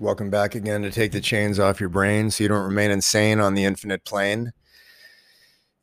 [0.00, 3.38] Welcome back again to take the chains off your brain so you don't remain insane
[3.38, 4.52] on the infinite plane.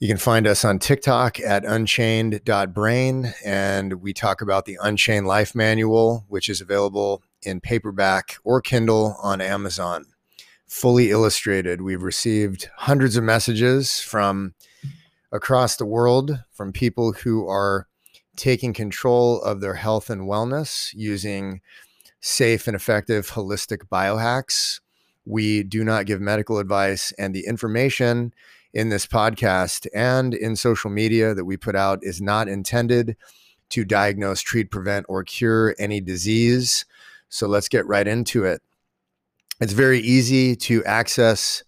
[0.01, 5.55] You can find us on TikTok at unchained.brain, and we talk about the Unchained Life
[5.55, 10.07] Manual, which is available in paperback or Kindle on Amazon.
[10.68, 11.82] Fully illustrated.
[11.82, 14.55] We've received hundreds of messages from
[15.32, 17.88] across the world from people who are
[18.36, 21.62] taking control of their health and wellness using
[22.21, 24.79] safe and effective holistic biohacks.
[25.25, 28.33] We do not give medical advice, and the information
[28.73, 33.18] in this podcast and in social media that we put out is not intended
[33.70, 36.86] to diagnose, treat, prevent, or cure any disease.
[37.30, 38.62] So let's get right into it.
[39.60, 41.63] It's very easy to access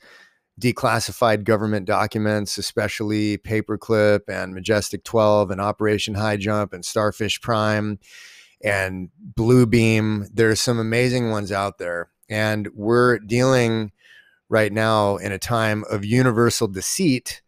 [0.60, 8.00] declassified government documents, especially Paperclip and Majestic 12 and Operation High Jump and Starfish Prime
[8.64, 10.28] and Bluebeam.
[10.34, 12.10] There's some amazing ones out there.
[12.30, 13.92] And we're dealing
[14.50, 17.42] right now in a time of universal deceit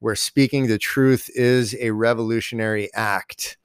[0.00, 3.56] where speaking the truth is a revolutionary act.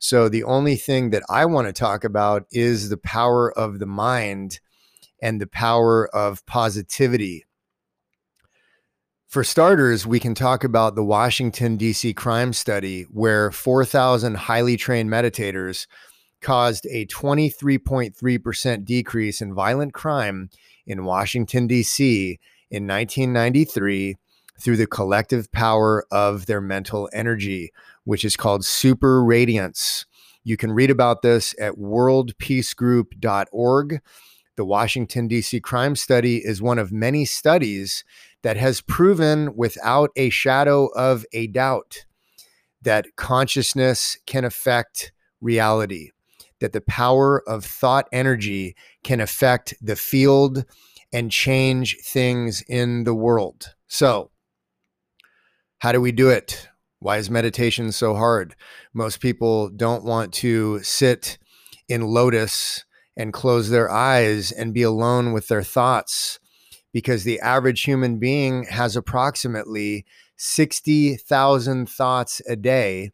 [0.00, 3.86] So, the only thing that I want to talk about is the power of the
[3.86, 4.60] mind
[5.20, 7.44] and the power of positivity.
[9.26, 12.14] For starters, we can talk about the Washington, D.C.
[12.14, 15.86] crime study, where 4,000 highly trained meditators
[16.40, 20.50] caused a 23.3% decrease in violent crime
[20.86, 22.38] in Washington, D.C.
[22.70, 24.14] in 1993
[24.60, 27.72] through the collective power of their mental energy,
[28.04, 30.06] which is called super radiance.
[30.44, 34.00] You can read about this at worldpeacegroup.org.
[34.56, 35.60] The Washington, D.C.
[35.60, 38.02] crime study is one of many studies
[38.42, 42.06] that has proven without a shadow of a doubt
[42.82, 46.10] that consciousness can affect reality
[46.60, 50.64] that the power of thought energy can affect the field
[51.12, 53.74] and change things in the world.
[53.86, 54.30] So,
[55.78, 56.68] how do we do it?
[57.00, 58.56] Why is meditation so hard?
[58.92, 61.38] Most people don't want to sit
[61.88, 62.84] in lotus
[63.16, 66.38] and close their eyes and be alone with their thoughts
[66.92, 70.04] because the average human being has approximately
[70.36, 73.10] 60,000 thoughts a day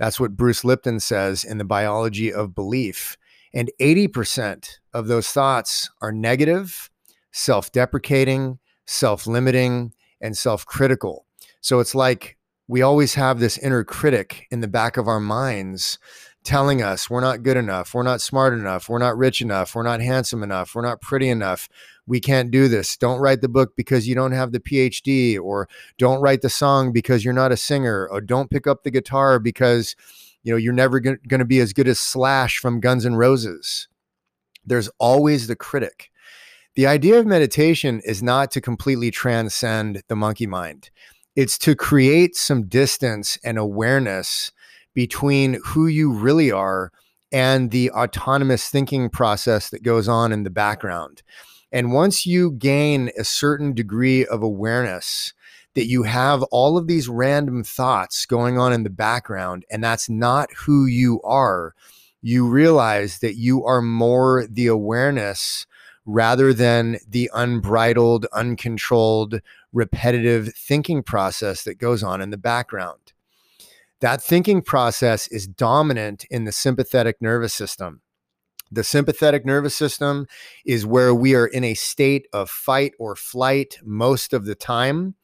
[0.00, 3.18] that's what Bruce Lipton says in The Biology of Belief.
[3.52, 6.90] And 80% of those thoughts are negative,
[7.32, 11.26] self deprecating, self limiting, and self critical.
[11.60, 15.98] So it's like we always have this inner critic in the back of our minds
[16.44, 19.82] telling us we're not good enough, we're not smart enough, we're not rich enough, we're
[19.82, 21.68] not handsome enough, we're not pretty enough,
[22.10, 22.96] we can't do this.
[22.96, 26.92] Don't write the book because you don't have the PhD, or don't write the song
[26.92, 29.94] because you're not a singer, or don't pick up the guitar because
[30.42, 33.86] you know you're never going to be as good as Slash from Guns N' Roses.
[34.66, 36.10] There's always the critic.
[36.74, 40.90] The idea of meditation is not to completely transcend the monkey mind.
[41.36, 44.50] It's to create some distance and awareness
[44.94, 46.90] between who you really are
[47.30, 51.22] and the autonomous thinking process that goes on in the background.
[51.72, 55.32] And once you gain a certain degree of awareness
[55.74, 60.08] that you have all of these random thoughts going on in the background, and that's
[60.08, 61.74] not who you are,
[62.22, 65.66] you realize that you are more the awareness
[66.04, 69.40] rather than the unbridled, uncontrolled,
[69.72, 73.12] repetitive thinking process that goes on in the background.
[74.00, 78.00] That thinking process is dominant in the sympathetic nervous system.
[78.70, 80.26] The sympathetic nervous system
[80.64, 85.14] is where we are in a state of fight or flight most of the time.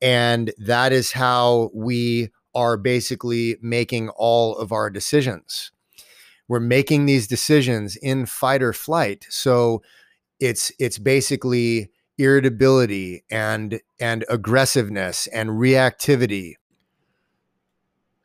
[0.00, 5.72] And that is how we are basically making all of our decisions.
[6.48, 9.26] We're making these decisions in fight or flight.
[9.28, 9.82] So
[10.40, 16.54] it's it's basically irritability and and aggressiveness and reactivity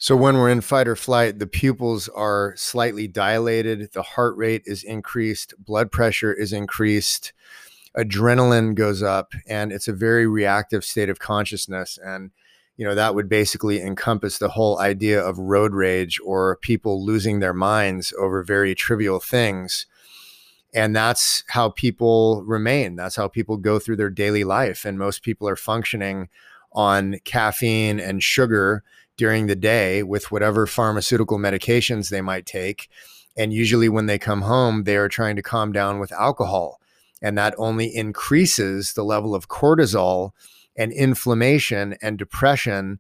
[0.01, 4.63] so when we're in fight or flight, the pupils are slightly dilated, the heart rate
[4.65, 7.33] is increased, blood pressure is increased,
[7.95, 11.99] adrenaline goes up, and it's a very reactive state of consciousness.
[12.03, 12.31] And
[12.77, 17.39] you know that would basically encompass the whole idea of road rage or people losing
[17.39, 19.85] their minds over very trivial things.
[20.73, 22.95] And that's how people remain.
[22.95, 24.83] That's how people go through their daily life.
[24.83, 26.27] And most people are functioning
[26.71, 28.83] on caffeine and sugar
[29.21, 32.89] during the day with whatever pharmaceutical medications they might take.
[33.37, 36.81] And usually, when they come home, they are trying to calm down with alcohol.
[37.21, 40.31] And that only increases the level of cortisol
[40.75, 42.97] and inflammation and depression.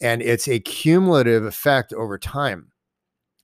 [0.00, 2.70] And it's a cumulative effect over time.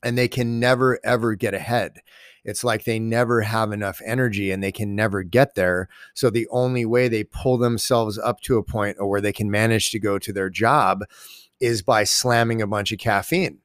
[0.04, 2.02] And they can never, ever get ahead.
[2.44, 5.88] It's like they never have enough energy and they can never get there.
[6.14, 9.50] So the only way they pull themselves up to a point or where they can
[9.50, 11.02] manage to go to their job
[11.62, 13.59] is by slamming a bunch of caffeine.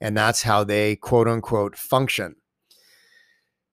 [0.00, 2.36] And that's how they quote unquote function.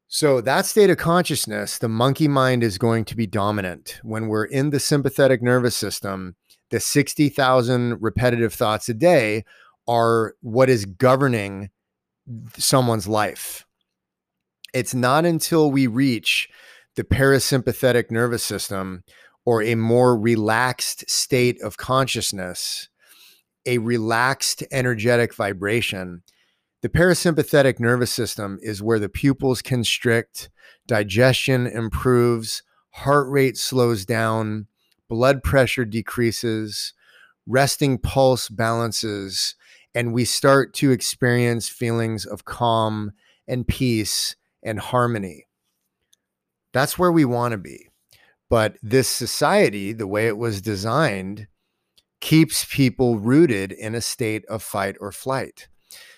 [0.07, 4.00] So, that state of consciousness, the monkey mind is going to be dominant.
[4.04, 6.36] When we're in the sympathetic nervous system,
[6.69, 9.45] the 60,000 repetitive thoughts a day
[9.88, 11.69] are what is governing
[12.57, 13.66] someone's life.
[14.74, 16.50] It's not until we reach
[16.95, 19.04] the parasympathetic nervous system
[19.45, 22.89] or a more relaxed state of consciousness,
[23.66, 26.24] a relaxed energetic vibration.
[26.81, 30.50] The parasympathetic nervous system is where the pupils constrict,
[30.88, 34.68] digestion improves, heart rate slows down,
[35.08, 36.94] blood pressure decreases,
[37.46, 39.56] resting pulse balances,
[39.94, 43.12] and we start to experience feelings of calm
[43.48, 45.48] and peace and harmony.
[46.74, 47.90] That's where we want to be.
[48.50, 51.48] But this society, the way it was designed,
[52.21, 55.68] keeps people rooted in a state of fight or flight.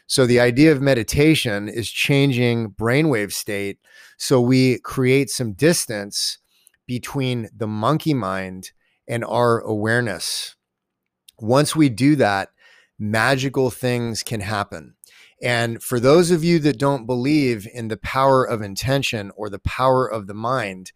[0.06, 3.80] So the idea of meditation is changing brainwave state
[4.18, 6.38] so we create some distance
[6.86, 8.72] between the monkey mind
[9.08, 10.56] and our awareness.
[11.40, 12.50] Once we do that,
[13.00, 14.96] magical things can happen.
[15.42, 19.60] And for those of you that don't believe in the power of intention or the
[19.60, 20.92] power of the mind,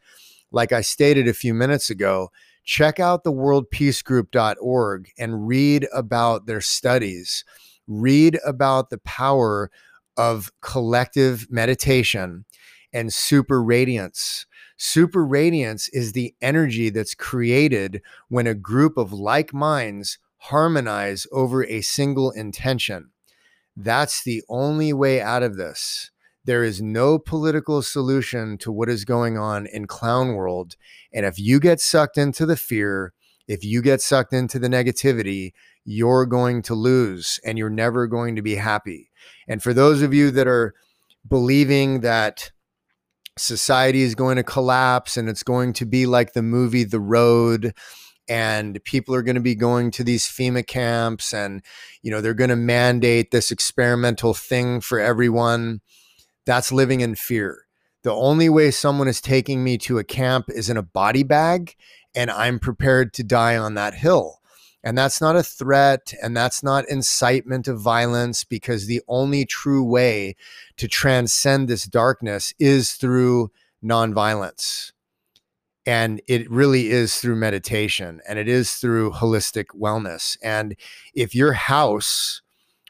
[0.52, 2.32] like I stated a few minutes ago,
[2.68, 7.46] check out the worldpeacegroup.org and read about their studies.
[7.88, 9.72] Read about the power
[10.18, 12.44] of collective meditation
[12.92, 14.46] and super radiance.
[14.76, 21.66] Super radiance is the energy that's created when a group of like minds harmonize over
[21.66, 23.12] a single intention.
[23.78, 26.12] That's the only way out of this.
[26.48, 30.78] There is no political solution to what is going on in clown world.
[31.14, 33.12] And if you get sucked into the fear,
[33.50, 35.52] if you get sucked into the negativity,
[35.84, 39.12] you're going to lose and you're never going to be happy.
[39.46, 40.74] And for those of you that are
[41.28, 42.52] believing that
[43.38, 47.74] society is going to collapse and it's going to be like the movie The Road,
[48.30, 51.62] and people are going to be going to these FEMA camps and
[52.02, 55.80] you know they're going to mandate this experimental thing for everyone
[56.48, 57.66] that's living in fear.
[58.04, 61.76] The only way someone is taking me to a camp is in a body bag
[62.16, 64.40] and i'm prepared to die on that hill.
[64.84, 69.84] And that's not a threat and that's not incitement of violence because the only true
[69.84, 70.36] way
[70.78, 73.52] to transcend this darkness is through
[73.84, 74.94] nonviolence.
[75.86, 80.38] And it really is through meditation and it is through holistic wellness.
[80.42, 80.76] And
[81.14, 82.42] if your house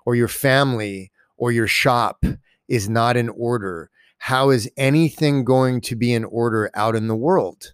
[0.06, 2.24] or your family or your shop
[2.68, 7.16] is not in order, how is anything going to be in order out in the
[7.16, 7.74] world?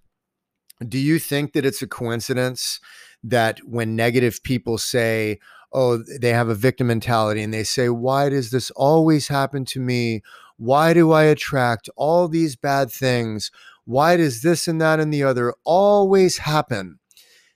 [0.85, 2.79] Do you think that it's a coincidence
[3.23, 5.39] that when negative people say,
[5.71, 9.79] oh, they have a victim mentality and they say, why does this always happen to
[9.79, 10.21] me?
[10.57, 13.49] Why do I attract all these bad things?
[13.85, 16.99] Why does this and that and the other always happen?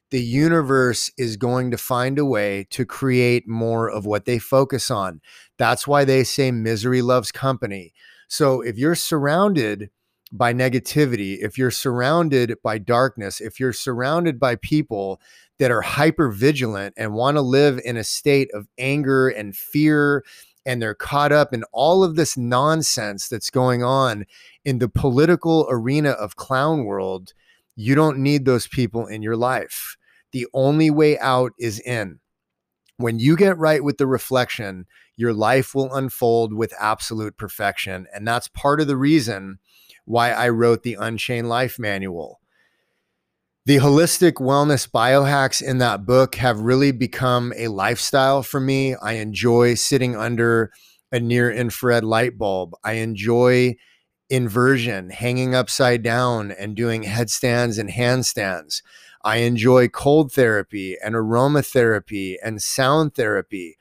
[0.10, 4.90] The universe is going to find a way to create more of what they focus
[4.90, 5.22] on.
[5.58, 7.94] That's why they say misery loves company.
[8.30, 9.90] So if you're surrounded
[10.32, 15.22] by negativity, if you're surrounded by darkness, if you're surrounded by people
[15.60, 20.24] that are hyper vigilant and want to live in a state of anger and fear
[20.66, 24.26] and they're caught up in all of this nonsense that's going on
[24.66, 27.34] in the political arena of clown world,
[27.78, 29.96] you don't need those people in your life.
[30.32, 32.20] The only way out is in.
[32.98, 38.08] When you get right with the reflection, your life will unfold with absolute perfection.
[38.14, 39.60] And that's part of the reason
[40.06, 42.40] why I wrote the Unchained Life Manual.
[43.68, 48.96] The holistic wellness biohacks in that book have really become a lifestyle for me.
[48.96, 50.72] I enjoy sitting under
[51.12, 52.74] a near infrared light bulb.
[52.84, 53.76] I enjoy
[54.30, 58.82] inversion, hanging upside down and doing headstands and handstands.
[59.24, 63.78] I enjoy cold therapy and aromatherapy and sound therapy.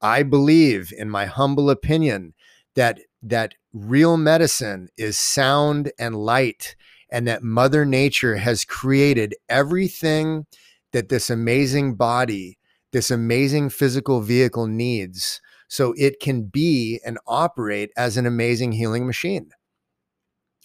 [0.00, 2.34] I believe, in my humble opinion,
[2.74, 6.76] that that real medicine is sound and light,
[7.10, 10.46] and that Mother Nature has created everything
[10.92, 12.58] that this amazing body,
[12.92, 19.06] this amazing physical vehicle needs, so it can be and operate as an amazing healing
[19.06, 19.50] machine.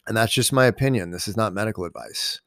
[0.07, 1.11] And that's just my opinion.
[1.11, 2.41] This is not medical advice.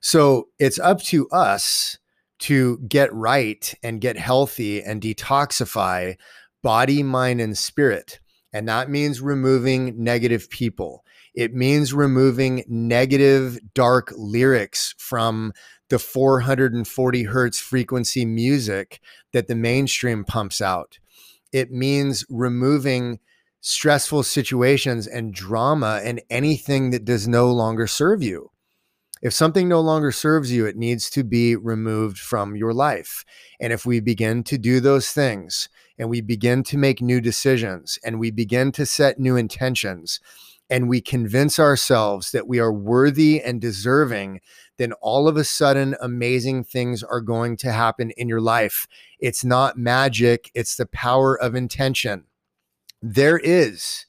[0.00, 1.98] So it's up to us
[2.38, 6.16] to get right and get healthy and detoxify
[6.62, 8.20] body, mind, and spirit.
[8.52, 11.04] And that means removing negative people.
[11.34, 15.52] It means removing negative, dark lyrics from
[15.90, 19.00] the 440 hertz frequency music
[19.32, 20.98] that the mainstream pumps out.
[21.52, 23.20] It means removing
[23.66, 28.48] stressful situations and drama and anything that does no longer serve you.
[29.22, 33.24] If something no longer serves you, it needs to be removed from your life.
[33.58, 35.68] And if we begin to do those things
[35.98, 40.20] and we begin to make new decisions and we begin to set new intentions
[40.70, 44.42] and we convince ourselves that we are worthy and deserving,
[44.76, 48.86] then all of a sudden amazing things are going to happen in your life.
[49.18, 52.26] It's not magic, it's the power of intention.
[53.02, 54.06] There is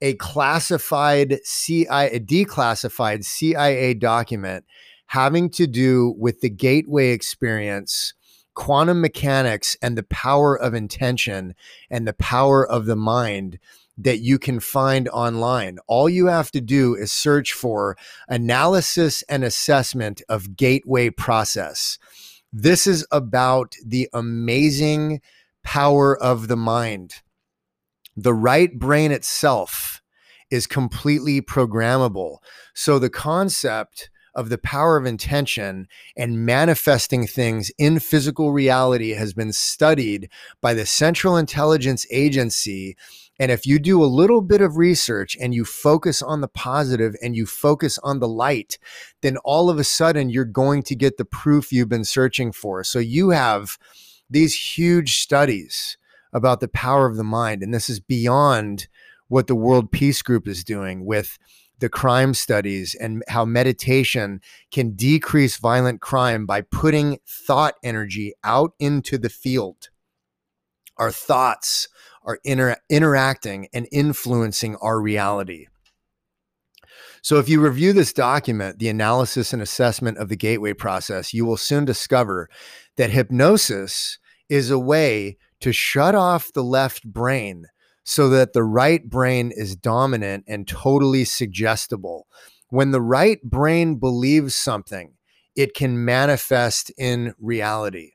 [0.00, 4.64] a classified CIA, a declassified CIA document
[5.06, 8.12] having to do with the gateway experience,
[8.54, 11.54] quantum mechanics, and the power of intention
[11.90, 13.58] and the power of the mind
[13.98, 15.78] that you can find online.
[15.86, 17.96] All you have to do is search for
[18.28, 21.98] analysis and assessment of gateway process.
[22.52, 25.20] This is about the amazing
[25.62, 27.22] power of the mind
[28.16, 30.00] the right brain itself
[30.50, 32.38] is completely programmable.
[32.74, 39.32] So the concept of the power of intention and manifesting things in physical reality has
[39.32, 40.28] been studied
[40.60, 42.96] by the Central Intelligence Agency.
[43.40, 47.16] And if you do a little bit of research and you focus on the positive
[47.22, 48.78] and you focus on the light,
[49.22, 52.84] then all of a sudden you're going to get the proof you've been searching for.
[52.84, 53.78] So you have
[54.28, 55.96] these huge studies
[56.36, 57.62] about the power of the mind.
[57.62, 58.88] And this is beyond
[59.28, 61.38] what the World Peace Group is doing with
[61.78, 68.72] the crime studies and how meditation can decrease violent crime by putting thought energy out
[68.78, 69.88] into the field.
[70.98, 71.88] Our thoughts
[72.22, 75.68] are inter- interacting and influencing our reality.
[77.22, 81.46] So, if you review this document, the analysis and assessment of the gateway process, you
[81.46, 82.48] will soon discover
[82.96, 87.66] that hypnosis is a way to shut off the left brain
[88.04, 92.26] so that the right brain is dominant and totally suggestible.
[92.68, 95.14] When the right brain believes something,
[95.56, 98.12] it can manifest in reality.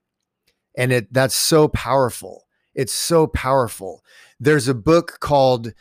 [0.77, 2.45] And it that's so powerful.
[2.73, 4.01] It's so powerful.
[4.39, 5.73] There's a book called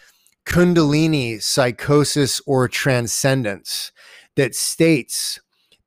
[0.44, 3.92] Kundalini Psychosis or Transcendence
[4.34, 5.38] that states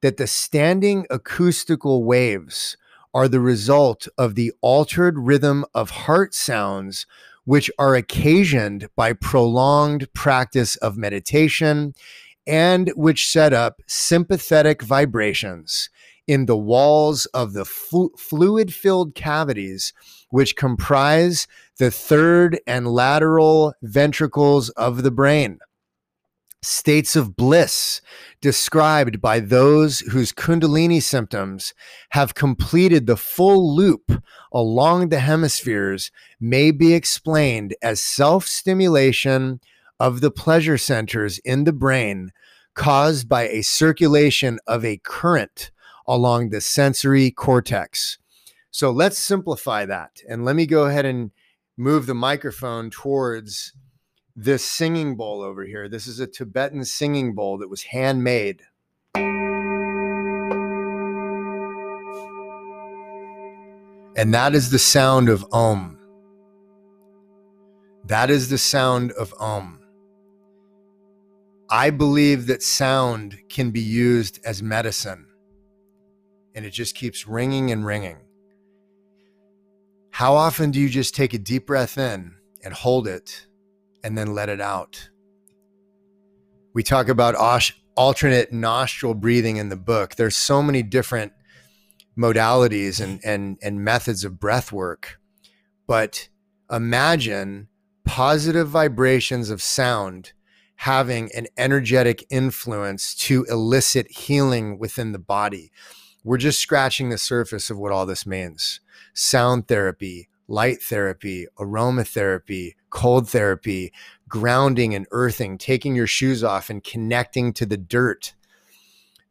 [0.01, 2.77] that the standing acoustical waves
[3.13, 7.05] are the result of the altered rhythm of heart sounds,
[7.45, 11.93] which are occasioned by prolonged practice of meditation
[12.47, 15.89] and which set up sympathetic vibrations
[16.27, 19.93] in the walls of the flu- fluid filled cavities,
[20.29, 25.59] which comprise the third and lateral ventricles of the brain
[26.63, 28.01] states of bliss
[28.41, 31.73] described by those whose Kundalini symptoms
[32.09, 39.59] have completed the full loop along the hemispheres may be explained as self stimulation
[39.99, 42.31] of the pleasure centers in the brain
[42.73, 45.71] caused by a circulation of a current
[46.07, 48.17] along the sensory cortex.
[48.71, 50.21] So let's simplify that.
[50.27, 51.31] And let me go ahead and
[51.77, 53.73] move the microphone towards
[54.35, 55.87] this singing bowl over here.
[55.87, 58.61] This is a Tibetan singing bowl that was handmade.
[64.15, 65.99] And that is the sound of Om.
[68.05, 69.79] That is the sound of Om.
[71.69, 75.25] I believe that sound can be used as medicine,
[76.53, 78.17] and it just keeps ringing and ringing.
[80.11, 83.47] How often do you just take a deep breath in and hold it
[84.03, 85.09] and then let it out.
[86.73, 87.35] We talk about
[87.95, 90.15] alternate nostril breathing in the book.
[90.15, 91.33] There's so many different
[92.17, 95.19] modalities and, and, and methods of breath work.
[95.87, 96.29] But
[96.71, 97.67] imagine
[98.05, 100.33] positive vibrations of sound
[100.77, 105.71] having an energetic influence to elicit healing within the body.
[106.23, 108.79] We're just scratching the surface of what all this means.
[109.13, 113.91] Sound therapy, light therapy, aromatherapy, cold therapy,
[114.27, 118.33] grounding and earthing, taking your shoes off and connecting to the dirt,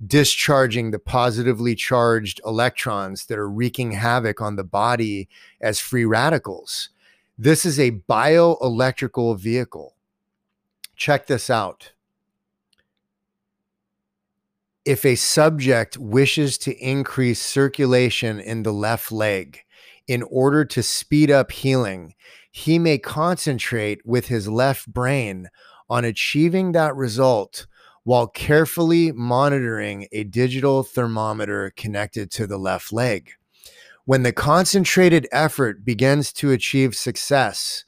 [0.04, 5.28] discharging the positively charged electrons that are wreaking havoc on the body
[5.61, 6.88] as free radicals.
[7.38, 9.95] This is a bioelectrical vehicle.
[10.97, 11.92] Check this out.
[14.85, 19.64] If a subject wishes to increase circulation in the left leg,
[20.06, 22.14] in order to speed up healing,
[22.50, 25.49] he may concentrate with his left brain
[25.88, 27.66] on achieving that result
[28.04, 33.30] while carefully monitoring a digital thermometer connected to the left leg.
[34.04, 37.85] When the concentrated effort begins to achieve success,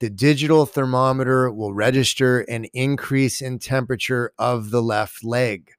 [0.00, 5.72] the digital thermometer will register an increase in temperature of the left leg.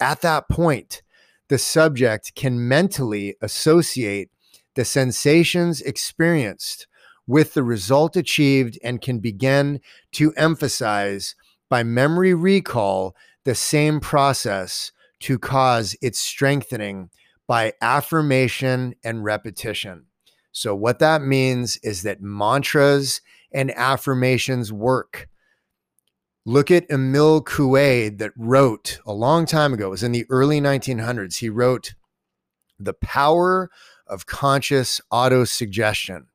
[0.00, 1.02] At that point,
[1.48, 4.29] the subject can mentally associate
[4.74, 6.86] the sensations experienced
[7.26, 9.80] with the result achieved and can begin
[10.12, 11.34] to emphasize
[11.68, 17.10] by memory recall the same process to cause its strengthening
[17.46, 20.06] by affirmation and repetition.
[20.52, 23.20] So, what that means is that mantras
[23.52, 25.28] and affirmations work.
[26.44, 30.60] Look at Emil Coué that wrote a long time ago, it was in the early
[30.60, 31.38] 1900s.
[31.38, 31.94] He wrote,
[32.78, 33.70] The Power
[34.10, 36.26] of Conscious Autosuggestion.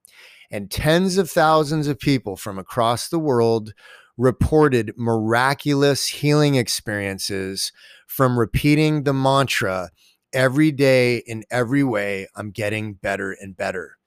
[0.49, 3.73] And tens of thousands of people from across the world
[4.17, 7.71] reported miraculous healing experiences
[8.07, 9.89] from repeating the mantra
[10.33, 13.97] every day in every way, I'm getting better and better.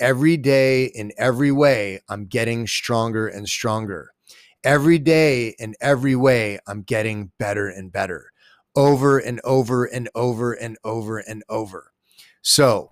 [0.00, 4.12] Every day in every way, I'm getting stronger and stronger.
[4.64, 8.32] Every day in every way, I'm getting better and better
[8.74, 11.92] over and over and over and over and over.
[12.40, 12.91] So,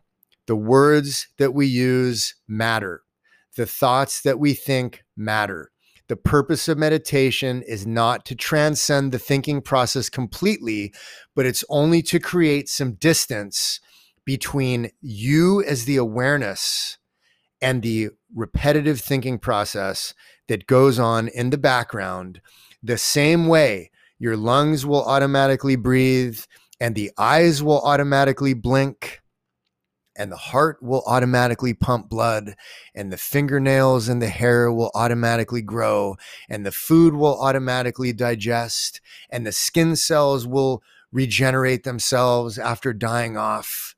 [0.50, 3.02] the words that we use matter.
[3.56, 5.70] The thoughts that we think matter.
[6.08, 10.92] The purpose of meditation is not to transcend the thinking process completely,
[11.36, 13.78] but it's only to create some distance
[14.24, 16.98] between you as the awareness
[17.62, 20.14] and the repetitive thinking process
[20.48, 22.40] that goes on in the background,
[22.82, 26.40] the same way your lungs will automatically breathe
[26.80, 29.20] and the eyes will automatically blink
[30.20, 32.54] and the heart will automatically pump blood
[32.94, 36.14] and the fingernails and the hair will automatically grow
[36.46, 39.00] and the food will automatically digest
[39.30, 43.96] and the skin cells will regenerate themselves after dying off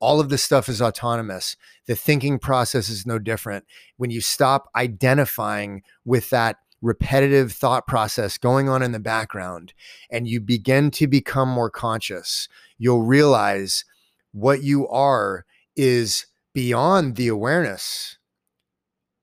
[0.00, 1.56] all of this stuff is autonomous.
[1.86, 3.64] The thinking process is no different.
[3.96, 9.72] When you stop identifying with that repetitive thought process going on in the background
[10.10, 13.86] and you begin to become more conscious, you'll realize
[14.34, 18.18] what you are is beyond the awareness.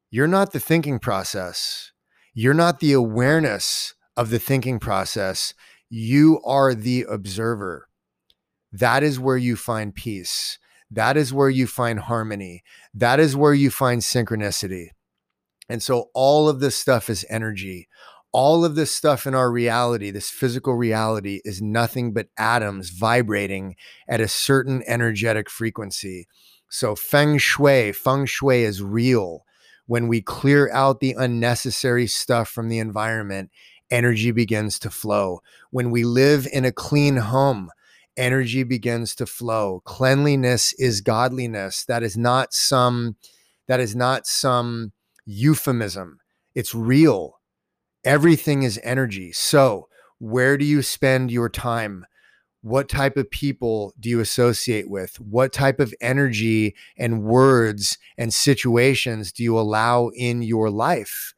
[0.10, 1.92] You're not the thinking process.
[2.34, 5.54] You're not the awareness of the thinking process.
[5.90, 7.90] You are the observer.
[8.72, 10.58] That is where you find peace.
[10.90, 12.64] That is where you find harmony.
[12.94, 14.88] That is where you find synchronicity.
[15.68, 17.90] And so all of this stuff is energy.
[18.34, 23.76] All of this stuff in our reality, this physical reality, is nothing but atoms vibrating
[24.08, 26.28] at a certain energetic frequency.
[26.70, 29.44] So feng shui, feng shui is real.
[29.86, 33.52] When we clear out the unnecessary stuff from the environment,
[33.90, 35.42] energy begins to flow.
[35.70, 37.70] When we live in a clean home,
[38.16, 39.82] energy begins to flow.
[39.84, 41.84] Cleanliness is godliness.
[41.86, 43.18] That is not some
[43.68, 44.92] that is not some
[45.26, 46.20] euphemism.
[46.56, 47.41] It's real.
[48.04, 49.32] Everything is energy.
[49.32, 49.88] So,
[50.18, 52.06] where do you spend your time?
[52.62, 55.20] What type of people do you associate with?
[55.20, 61.34] What type of energy and words and situations do you allow in your life?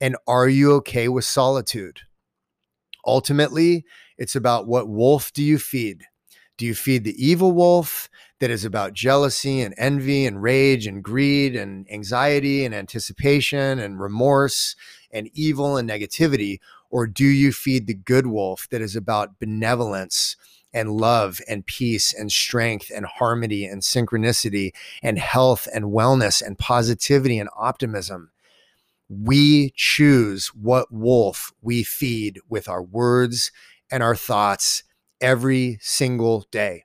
[0.00, 2.00] And are you okay with solitude?
[3.06, 3.84] Ultimately,
[4.16, 6.04] it's about what wolf do you feed?
[6.56, 8.08] Do you feed the evil wolf
[8.40, 14.00] that is about jealousy and envy and rage and greed and anxiety and anticipation and
[14.00, 14.76] remorse
[15.10, 16.58] and evil and negativity?
[16.90, 20.36] Or do you feed the good wolf that is about benevolence?
[20.72, 26.58] and love and peace and strength and harmony and synchronicity and health and wellness and
[26.58, 28.30] positivity and optimism.
[29.08, 33.50] We choose what wolf we feed with our words
[33.90, 34.82] and our thoughts
[35.20, 36.84] every single day.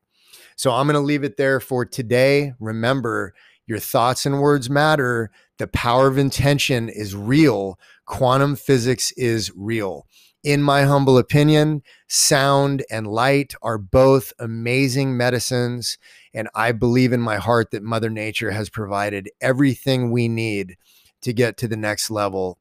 [0.56, 2.54] So I'm going to leave it there for today.
[2.60, 3.34] Remember,
[3.66, 5.32] your thoughts and words matter.
[5.58, 7.80] The power of intention is real.
[8.06, 10.06] Quantum physics is real.
[10.44, 15.98] In my humble opinion, sound and light are both amazing medicines.
[16.34, 20.76] And I believe in my heart that Mother Nature has provided everything we need
[21.22, 22.60] to get to the next level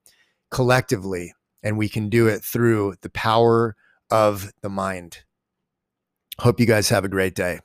[0.50, 1.34] collectively.
[1.64, 3.74] And we can do it through the power
[4.10, 5.24] of the mind.
[6.38, 7.60] Hope you guys have a great day.